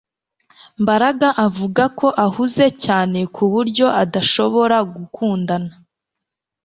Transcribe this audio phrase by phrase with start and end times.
[0.81, 5.73] Mbaraga avuga ko ahuze cyane ku buryo adashobora gukundana